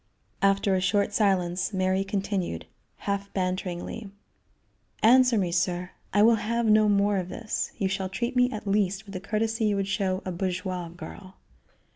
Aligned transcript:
After 0.41 0.73
a 0.73 0.81
short 0.81 1.13
silence, 1.13 1.73
Mary 1.73 2.03
continued, 2.03 2.65
half 3.05 3.31
banteringly: 3.35 4.09
"Answer 5.03 5.37
me, 5.37 5.51
sir! 5.51 5.91
I 6.11 6.23
will 6.23 6.37
have 6.41 6.65
no 6.65 6.89
more 6.89 7.17
of 7.17 7.29
this. 7.29 7.71
You 7.77 7.87
shall 7.87 8.09
treat 8.09 8.35
me 8.35 8.49
at 8.51 8.65
least 8.65 9.05
with 9.05 9.13
the 9.13 9.19
courtesy 9.19 9.65
you 9.65 9.75
would 9.75 9.87
show 9.87 10.23
a 10.25 10.31
bourgeoise 10.31 10.95
girl." 10.97 11.35